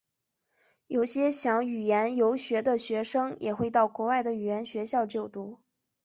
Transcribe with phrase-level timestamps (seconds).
[0.87, 5.59] 有些想语言游学的学生也会到国外的语言学校就读。